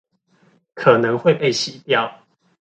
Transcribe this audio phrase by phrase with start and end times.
[0.73, 2.11] 可能會被洗掉